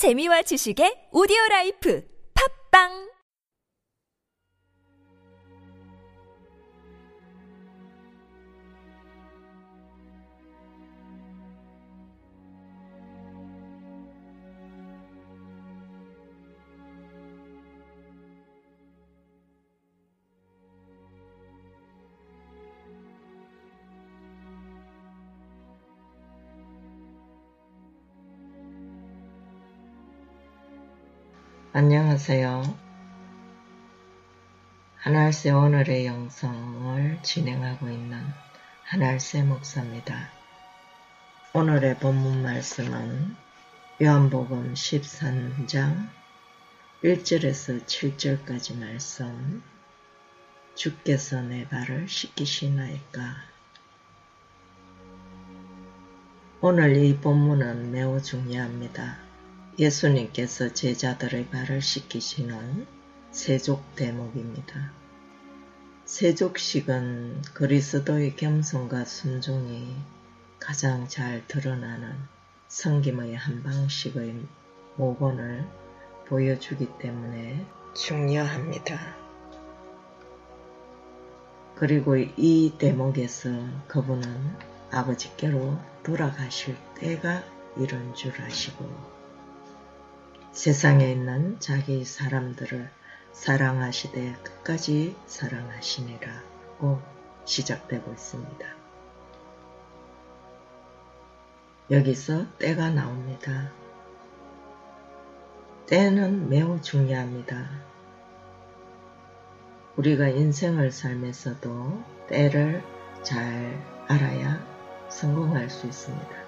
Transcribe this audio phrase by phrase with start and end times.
[0.00, 2.00] 재미와 지식의 오디오 라이프.
[2.32, 3.09] 팝빵
[32.20, 32.78] 안녕하세요.
[34.96, 38.22] 하날새 오늘의 영성을 진행하고 있는
[38.84, 40.28] 하날새 목사입니다.
[41.54, 43.36] 오늘의 본문 말씀은
[44.02, 46.10] 요한복음 13장
[47.02, 49.62] 1절에서 7절까지 말씀
[50.74, 53.36] 주께서 내 발을 씻기시나이까
[56.60, 59.29] 오늘 이 본문은 매우 중요합니다.
[59.80, 62.86] 예수님께서 제자들의 발을 씻기시는
[63.30, 64.92] 세족 대목입니다.
[66.04, 69.96] 세족식은 그리스도의 겸손과 순종이
[70.58, 72.14] 가장 잘 드러나는
[72.68, 74.44] 성김의 한 방식의
[74.96, 75.66] 모본을
[76.26, 77.64] 보여주기 때문에
[77.94, 79.16] 중요합니다.
[81.76, 83.48] 그리고 이 대목에서
[83.88, 84.58] 그분은
[84.90, 87.42] 아버지께로 돌아가실 때가
[87.78, 89.19] 이런 줄 아시고
[90.52, 92.90] 세상에 있는 자기 사람들을
[93.32, 97.00] 사랑하시되 끝까지 사랑하시니라고
[97.44, 98.66] 시작되고 있습니다.
[101.90, 103.70] 여기서 때가 나옵니다.
[105.86, 107.68] 때는 매우 중요합니다.
[109.96, 112.82] 우리가 인생을 살면서도 때를
[113.22, 113.76] 잘
[114.06, 114.64] 알아야
[115.08, 116.39] 성공할 수 있습니다.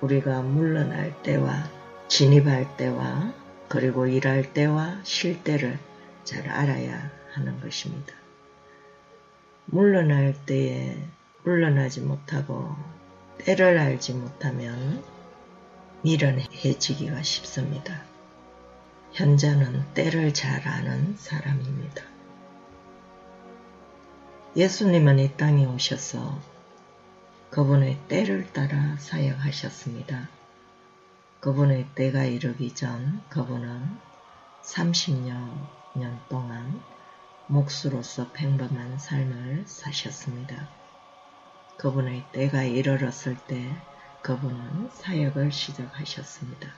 [0.00, 1.68] 우리가 물러날 때와
[2.08, 3.32] 진입할 때와
[3.68, 5.78] 그리고 일할 때와 쉴 때를
[6.24, 8.14] 잘 알아야 하는 것입니다.
[9.66, 10.96] 물러날 때에
[11.44, 12.74] 물러나지 못하고
[13.38, 15.02] 때를 알지 못하면
[16.02, 18.02] 미련해지기가 쉽습니다.
[19.12, 22.02] 현자는 때를 잘 아는 사람입니다.
[24.56, 26.40] 예수님은 이 땅에 오셔서
[27.50, 30.28] 그분의 때를 따라 사역하셨습니다.
[31.40, 33.98] 그분의 때가 이르기 전 그분은
[34.62, 36.80] 30여 년 동안
[37.48, 40.68] 목수로서 평범한 삶을 사셨습니다.
[41.76, 43.74] 그분의 때가 이르렀을 때
[44.22, 46.72] 그분은 사역을 시작하셨습니다.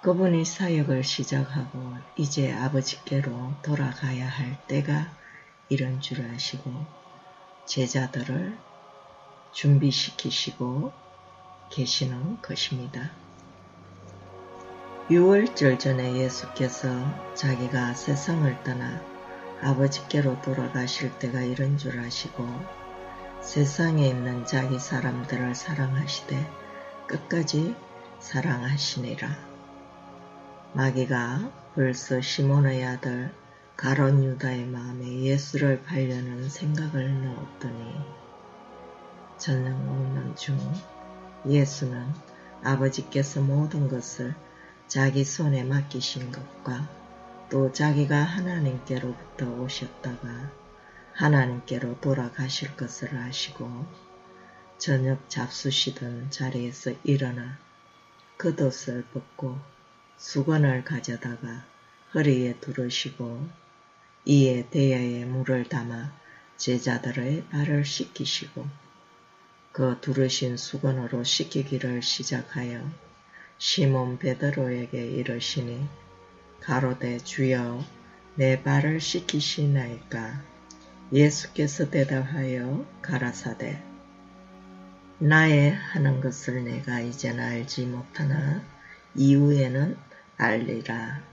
[0.00, 5.14] 그분이 사역을 시작하고 이제 아버지께로 돌아가야 할 때가
[5.68, 7.01] 이런 줄 아시고
[7.66, 8.58] 제자들을
[9.52, 10.92] 준비시키시고
[11.70, 13.10] 계시는 것입니다.
[15.08, 16.88] 6월절 전에 예수께서
[17.34, 19.02] 자기가 세상을 떠나
[19.60, 22.48] 아버지께로 돌아가실 때가 이런 줄 아시고
[23.40, 26.50] 세상에 있는 자기 사람들을 사랑하시되
[27.06, 27.74] 끝까지
[28.20, 29.28] 사랑하시니라.
[30.74, 33.34] 마귀가 벌써 시몬의 아들
[33.82, 37.96] 가론 유다의 마음에 예수를 팔려는 생각을 넣었더니
[39.38, 40.56] 저녁 먹는 중
[41.44, 42.06] 예수는
[42.62, 44.36] 아버지께서 모든 것을
[44.86, 46.88] 자기 손에 맡기신 것과
[47.50, 50.52] 또 자기가 하나님께로부터 오셨다가
[51.14, 53.84] 하나님께로 돌아가실 것을 아시고
[54.78, 57.58] 저녁 잡수시던 자리에서 일어나
[58.38, 59.58] 겉옷을 벗고
[60.18, 61.64] 수건을 가져다가
[62.14, 63.61] 허리에 두르시고
[64.24, 66.12] 이에 대야에 물을 담아
[66.56, 68.66] 제자들의 발을 씻기시고
[69.72, 72.88] 그 두르신 수건으로 씻기기를 시작하여
[73.58, 75.88] 시몬 베드로에게 이르시니
[76.60, 77.84] 가로되 주여
[78.36, 80.40] 내 발을 씻기시나이까?
[81.12, 83.82] 예수께서 대답하여 가라사대
[85.18, 88.62] 나의 하는 것을 내가 이제는 알지 못하나
[89.16, 89.96] 이후에는
[90.36, 91.31] 알리라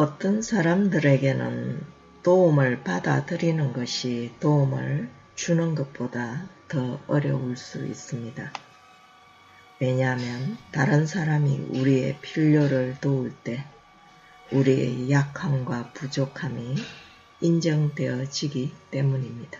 [0.00, 1.84] 어떤 사람들에게는
[2.22, 8.50] 도움을 받아들이는 것이 도움을 주는 것보다 더 어려울 수 있습니다.
[9.78, 13.66] 왜냐하면 다른 사람이 우리의 필요를 도울 때
[14.50, 16.76] 우리의 약함과 부족함이
[17.42, 19.58] 인정되어지기 때문입니다.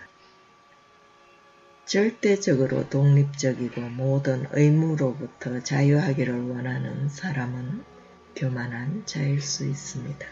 [1.84, 7.99] 절대적으로 독립적이고 모든 의무로부터 자유하기를 원하는 사람은
[8.36, 10.26] 교만한 자일 수 있습니다.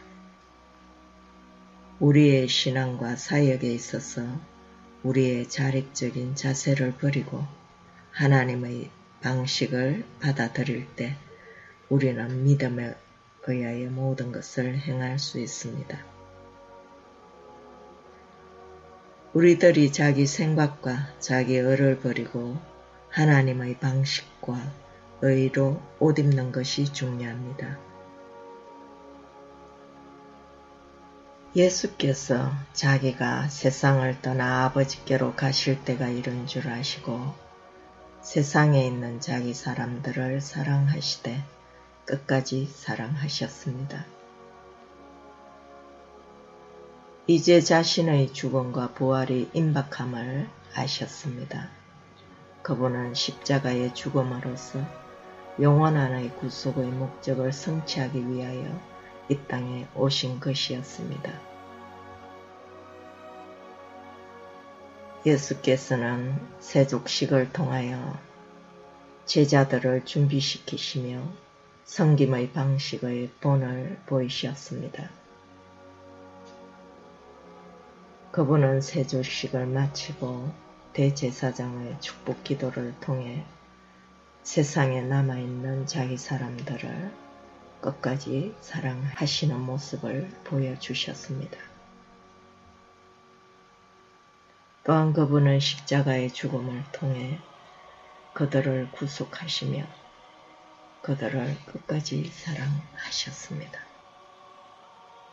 [2.00, 4.22] 우리의 신앙과 사역에 있어서
[5.02, 7.44] 우리의 자립적인 자세를 버리고
[8.12, 8.90] 하나님의
[9.20, 11.16] 방식을 받아들일 때
[11.88, 12.94] 우리는 믿음에
[13.46, 15.98] 의하여 모든 것을 행할 수 있습니다.
[19.32, 22.56] 우리들이 자기 생각과 자기 의를 버리고
[23.10, 24.72] 하나님의 방식과
[25.22, 27.87] 의로 옷 입는 것이 중요합니다.
[31.56, 37.34] 예수께서 자기가 세상을 떠나 아버지께로 가실 때가 이른 줄 아시고
[38.20, 41.42] 세상에 있는 자기 사람들을 사랑하시되
[42.04, 44.04] 끝까지 사랑하셨습니다.
[47.26, 51.70] 이제 자신의 죽음과 부활이 임박함을 아셨습니다.
[52.62, 54.80] 그분은 십자가의 죽음으로써
[55.60, 58.97] 영원한의 구속의 목적을 성취하기 위하여
[59.28, 61.32] 이 땅에 오신 것이었습니다.
[65.26, 68.18] 예수께서는 세족식을 통하여
[69.26, 71.22] 제자들을 준비시키시며
[71.84, 75.10] 성김의 방식의 본을 보이셨습니다.
[78.30, 80.52] 그분은 세조식을 마치고
[80.92, 83.44] 대제사장의 축복 기도를 통해
[84.42, 87.27] 세상에 남아있는 자기 사람들을
[87.80, 91.58] 끝까지 사랑하시는 모습을 보여주셨습니다.
[94.84, 97.38] 또한 그분은 십자가의 죽음을 통해
[98.34, 99.84] 그들을 구속하시며
[101.02, 103.80] 그들을 끝까지 사랑하셨습니다.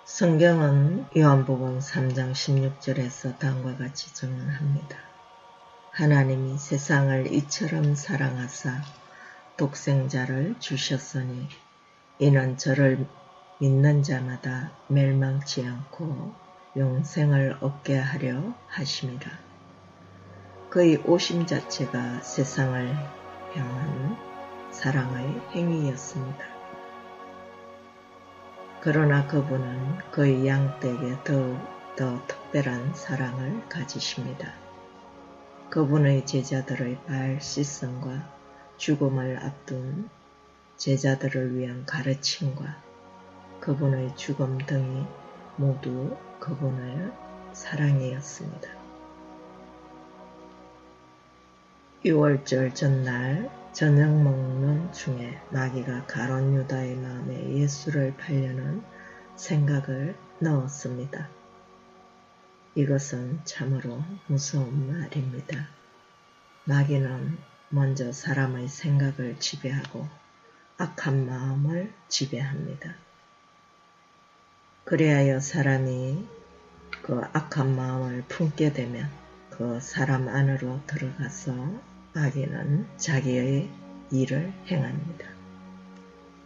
[0.06, 4.98] 성경은 요한복음 3장 16절에서 다음과 같이 증언합니다.
[5.92, 8.82] 하나님이 세상을 이처럼 사랑하사
[9.58, 11.48] 독생자를 주셨으니
[12.18, 13.06] 이는 저를
[13.60, 16.34] 믿는 자마다 멸망치 않고
[16.78, 19.32] 영생을 얻게 하려 하심이라.
[20.70, 22.96] 그의 오심 자체가 세상을
[23.54, 24.18] 향한
[24.72, 26.46] 사랑의 행위였습니다.
[28.80, 31.58] 그러나 그분은 그의 양떼에게 더욱
[31.98, 34.54] 더 특별한 사랑을 가지십니다.
[35.70, 38.34] 그분의 제자들의 발 씻음과
[38.78, 40.10] 죽음을 앞둔
[40.78, 42.84] 제자들을 위한 가르침과
[43.60, 45.06] 그분의 죽음 등이
[45.58, 47.12] 모두 그분의
[47.54, 48.70] 사랑이었습니다.
[52.04, 58.84] 6월절 전날 저녁 먹는 중에 마귀가 가론 유다의 마음에 예수를 팔려는
[59.36, 61.28] 생각을 넣었습니다.
[62.76, 65.68] 이것은 참으로 무서운 말입니다.
[66.66, 67.38] 마귀는
[67.70, 70.08] 먼저 사람의 생각을 지배하고
[70.78, 72.96] 악한 마음을 지배합니다.
[74.84, 76.28] 그리하여 사람이
[77.02, 79.10] 그 악한 마음을 품게 되면
[79.50, 81.54] 그 사람 안으로 들어가서
[82.14, 83.70] 마귀는 자기의
[84.12, 85.30] 일을 행합니다.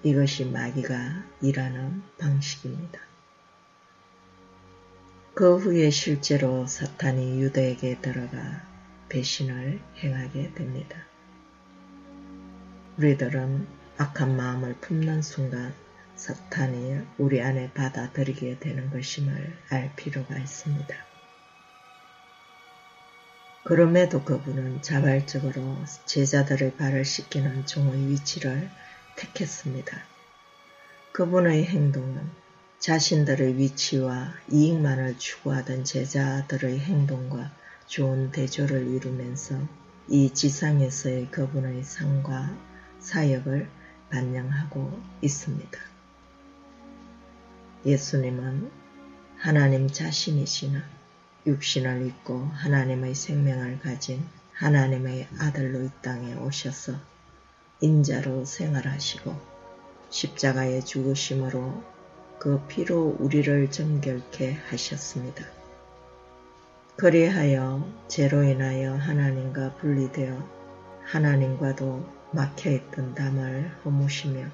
[0.04, 3.00] 이것이 마귀가 일하는 방식입니다.
[5.34, 8.62] 그 후에 실제로 사탄이 유대에게 들어가
[9.10, 10.98] 배신을 행하게 됩니다.
[12.98, 15.74] 우리들은 악한 마음을 품는 순간
[16.16, 20.95] 사탄이 우리 안에 받아들이게 되는 것임을 알 필요가 있습니다.
[23.66, 28.69] 그럼에도 그분은 자발적으로 제자들의 발을 씻기는 종의 위치를
[29.18, 30.02] 택했습니다.
[31.12, 32.21] 그분의 행동은
[32.80, 37.52] 자신들의 위치와 이익만을 추구하던 제자들의 행동과
[37.88, 39.59] 좋은 대조를 이루면서
[40.07, 42.50] 이 지상에서의 그분의 상과
[43.02, 43.79] 사역을
[44.09, 45.80] 반영하고 있습니다.
[47.85, 48.71] 예수님은
[49.37, 50.83] 하나님 자신이시나
[51.47, 56.94] 육신을 입고 하나님의 생명을 가진 하나님의 아들로 이 땅에 오셔서
[57.80, 59.33] 인자로 생활하시고
[60.09, 61.81] 십자가에 죽으심으로
[62.39, 65.45] 그 피로 우리를 정결케 하셨습니다.
[66.97, 70.58] 그리하여 죄로 인하여 하나님과 분리되어
[71.11, 74.45] 하나님과도 막혀있던 담을 허무시며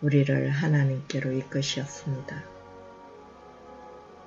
[0.00, 2.42] 우리를 하나님께로 이끄셨습니다.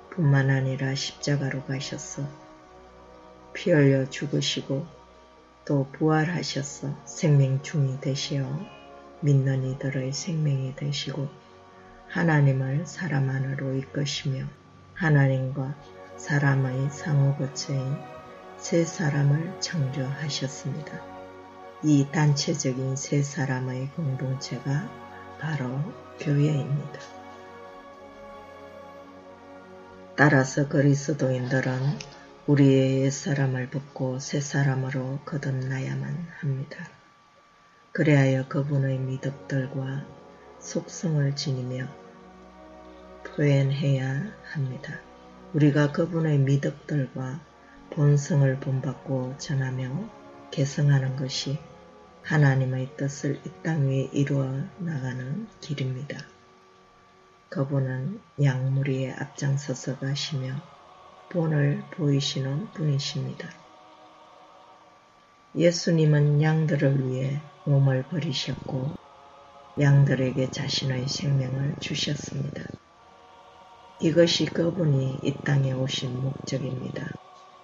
[0.08, 2.22] 뿐만 아니라 십자가로 가셔서
[3.52, 4.86] 피 흘려 죽으시고
[5.66, 8.46] 또 부활하셔서 생명중이 되시어
[9.20, 11.28] 믿는 이들의 생명이 되시고
[12.08, 14.46] 하나님을 사람 안으로 이끄시며
[14.94, 15.74] 하나님과
[16.16, 17.94] 사람의 상호거처인
[18.56, 21.15] 세 사람을 창조하셨습니다.
[21.84, 24.88] 이 단체적인 세 사람의 공동체가
[25.38, 25.78] 바로
[26.18, 27.00] 교회입니다.
[30.16, 31.78] 따라서 그리스도인들은
[32.46, 36.88] 우리의 옛사람을 벗고 새 사람으로 거듭나야만 합니다.
[37.92, 40.06] 그래야 그분의 미덕들과
[40.58, 41.86] 속성을 지니며
[43.24, 45.00] 표현해야 합니다.
[45.52, 47.40] 우리가 그분의 미덕들과
[47.90, 50.15] 본성을 본받고 전하며
[50.50, 51.58] 개성하는 것이
[52.22, 54.44] 하나님의 뜻을 이 땅 위에 이루어
[54.78, 56.18] 나가는 길입니다.
[57.48, 60.54] 그분은 양무리에 앞장서서 가시며
[61.30, 63.48] 본을 보이시는 분이십니다.
[65.56, 68.94] 예수님은 양들을 위해 몸을 버리셨고
[69.80, 72.62] 양들에게 자신의 생명을 주셨습니다.
[74.00, 77.15] 이것이 그분이 이 땅에 오신 목적입니다.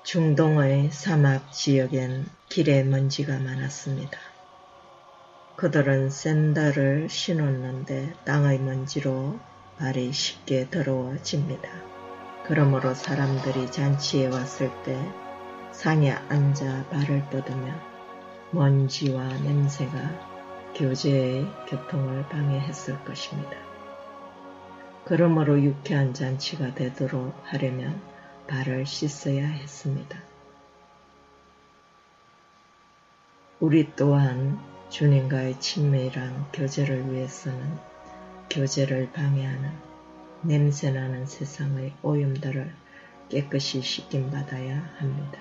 [0.04, 4.18] 중동의 사막 지역엔 길에 먼지가 많았습니다.
[5.54, 9.38] 그들은 샌들을 신었는데 땅의 먼지로
[9.78, 11.68] 발이 쉽게 더러워집니다.
[12.44, 15.00] 그러므로 사람들이 잔치에 왔을 때
[15.70, 17.72] 상에 앉아 발을 뻗으며
[18.50, 23.56] 먼지와 냄새가 교제의 교통을 방해했을 것입니다.
[25.04, 28.11] 그러므로 유쾌한 잔치가 되도록 하려면
[28.46, 30.18] 발을 씻어야 했습니다.
[33.60, 34.58] 우리 또한
[34.90, 37.78] 주님과의 친밀한 교제를 위해서는
[38.50, 39.70] 교제를 방해하는
[40.42, 42.74] 냄새나는 세상의 오염들을
[43.28, 45.38] 깨끗이 씻김받아야 합니다.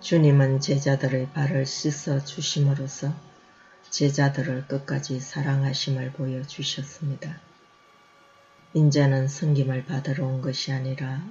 [0.00, 3.14] 주님은 제자들의 발을 씻어 주심으로써
[3.88, 7.51] 제자들을 끝까지 사랑하심을 보여주셨습니다.
[8.74, 11.22] 인자는 성김을 받으러 온 것이 아니라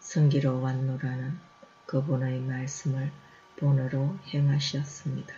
[0.00, 1.38] 성기로 왔노라는
[1.86, 3.12] 그분의 말씀을
[3.58, 5.32] 본으로 행하셨습니다.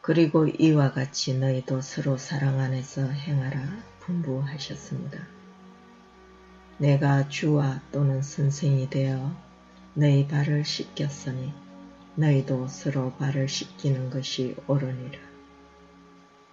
[0.00, 3.60] 그리고 이와 같이 너희도 서로 사랑 안에서 행하라
[4.00, 5.18] 분부하셨습니다.
[6.78, 9.36] 내가 주와 또는 선생이 되어
[9.92, 11.52] 너희 발을 씻겼으니
[12.14, 15.18] 너희도 서로 발을 씻기는 것이 옳으니라.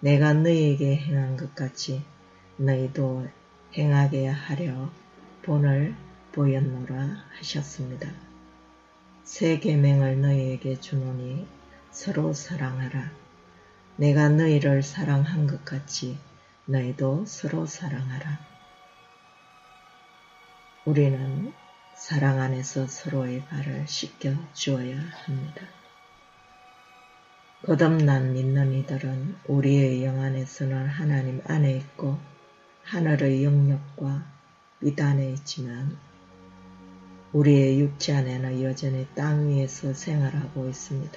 [0.00, 2.04] 내가 너희에게 행한 것 같이
[2.60, 3.26] 너희도
[3.72, 4.90] 행하게 하려
[5.40, 5.94] 본을
[6.32, 8.06] 보였노라 하셨습니다.
[9.24, 11.46] 새 계명을 너희에게 주노니
[11.90, 13.12] 서로 사랑하라.
[13.96, 16.18] 내가 너희를 사랑한 것 같이
[16.66, 18.38] 너희도 서로 사랑하라.
[20.84, 21.54] 우리는
[21.94, 25.62] 사랑 안에서 서로의 발을 씻겨 주어야 합니다.
[27.62, 32.18] 거듭난 믿는 이들은 우리의 영 안에서는 하나님 안에 있고
[32.90, 34.24] 하늘의 영역과
[34.80, 35.96] 위단에 있지만
[37.32, 41.16] 우리의 육체 안에는 여전히 땅 위에서 생활하고 있습니다.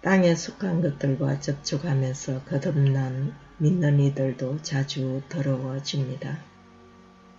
[0.00, 6.38] 땅에 속한 것들과 접촉하면서 거듭난 믿는 이들도 자주 더러워집니다.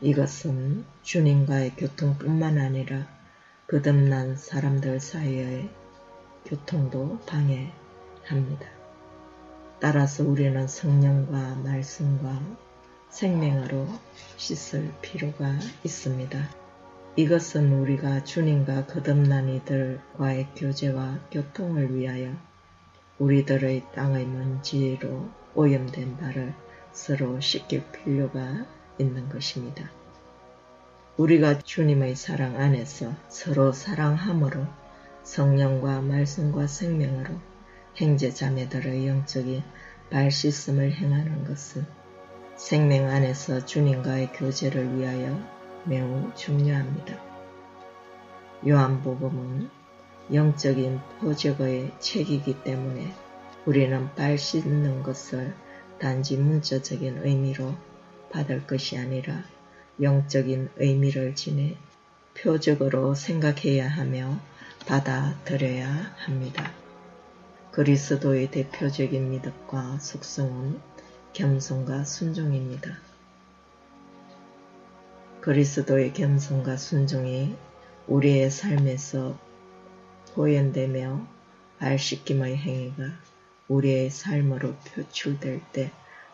[0.01, 3.07] 이것은 주님과의 교통뿐만 아니라
[3.67, 5.69] 거듭난 사람들 사이의
[6.43, 8.75] 교통도 방해합니다.
[9.79, 12.41] 따라서 우리는 성령과 말씀과
[13.10, 13.88] 생명으로
[14.38, 15.53] 씻을 필요가
[15.84, 16.39] 있습니다.
[17.17, 22.34] 이것은 우리가 주님과 거듭난 이들과의 교제와 교통을 위하여
[23.20, 26.53] 우리들의 땅의 먼지로 오염된 발을
[26.91, 28.65] 서로 씻길 필요가
[28.98, 29.89] 있는 것입니다.
[31.17, 34.65] 우리가 주님의 사랑 안에서 서로 사랑함으로
[35.24, 37.36] 성령과 말씀과 생명으로
[37.98, 39.64] 행제 자매들의 영적인
[40.10, 41.86] 발 씻음을 행하는 것은
[42.58, 45.40] 생명 안에서 주님과의 교제를 위하여
[45.86, 47.18] 매우 중요합니다.
[48.68, 49.70] 요한복음은
[50.34, 53.14] 영적인 포적의 책이기 때문에
[53.66, 55.54] 우리는 발 씻는 것을
[56.00, 57.75] 단지 문자적인 의미로
[58.32, 59.44] 받을 것이 아니라
[60.02, 61.78] 영적인 의미를 지내
[62.34, 64.40] 표적으로 생각해야 하며
[64.88, 66.85] 받아들여야 합니다.
[67.75, 70.79] 그리스도의 대표적인 믿음과 속성은
[71.34, 72.98] 겸손과 순종입니다.
[75.41, 77.53] 그리스도의 겸손과 순종이
[78.08, 79.38] 우리의 삶에서
[80.36, 81.27] 보현되며
[81.79, 83.10] 발씻김의 행위가
[83.67, 85.91] 우리의 삶으로 표출될 때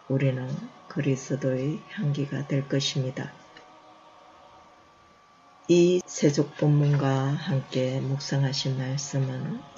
[0.10, 0.48] 우리는
[0.90, 3.34] 그리스도의 향기가 될 것입니다.
[5.68, 9.71] 이 세족 본문과 함께 묵상하신 말씀은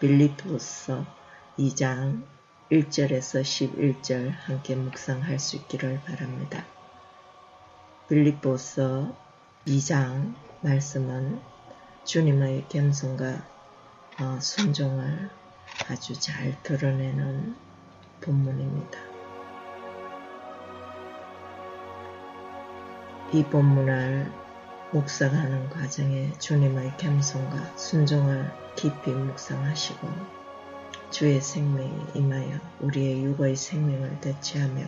[0.00, 1.04] 빌리토스
[1.58, 2.22] 2장
[2.72, 6.64] 1절에서 11절 함께 묵상할 수 있기를 바랍니다.
[8.08, 9.12] 빌리포스
[9.66, 11.38] 2장 말씀은
[12.04, 13.46] 주님의 겸손과
[14.22, 15.28] 어, 순종을
[15.90, 17.54] 아주 잘 드러내는
[18.22, 18.98] 본문입니다.
[23.34, 24.32] 이 본문을
[24.92, 30.08] 묵상하는 과정에 주님의 겸손과 순종을 깊이 묵상하시고
[31.10, 34.84] 주의 생명이 임하여 우리의 육의 생명을 대체하며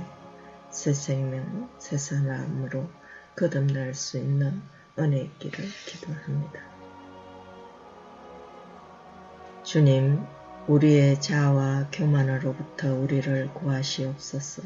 [0.70, 2.88] 새 생명, 새 사람으로
[3.36, 4.60] 거듭날 수 있는
[4.98, 6.60] 은혜 있기를 기도합니다.
[9.62, 10.26] 주님,
[10.66, 14.62] 우리의 자아와 교만으로부터 우리를 구하시옵소서.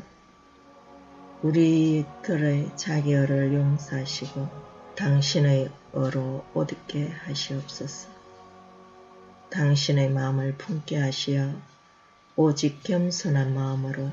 [1.42, 8.08] 우리들의 자기어를 용서하시고 당신의 어로 옷 입게 하시옵소서.
[9.50, 11.52] 당신의 마음을 품게 하시어
[12.34, 14.10] 오직 겸손한 마음으로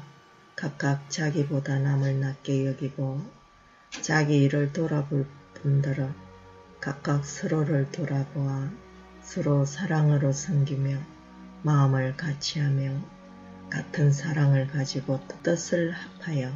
[0.57, 3.21] 각각 자기보다 남을 낮게 여기고
[4.01, 6.13] 자기 일을 돌아볼 분들은
[6.81, 8.69] 각각 서로를 돌아보아
[9.21, 10.97] 서로 사랑으로 섬기며
[11.61, 12.99] 마음을 같이하며
[13.69, 16.51] 같은 사랑을 가지고 뜻을 합하여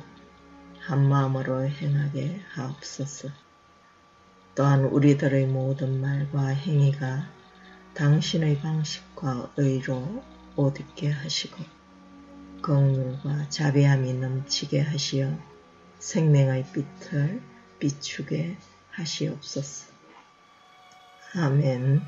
[0.81, 3.46] 한 마음으로 행하게 하옵소서.
[4.57, 7.29] 또한 우리들의 모든 말과 행위가
[7.93, 10.23] 당신의 방식과 의로
[10.55, 11.63] 옷 입게 하시고
[12.63, 15.31] 긍휼과 자비함이 넘치게 하시어
[15.99, 17.39] 생명의 빛을
[17.77, 18.57] 비추게
[18.89, 19.93] 하시옵소서.
[21.35, 22.01] 아멘.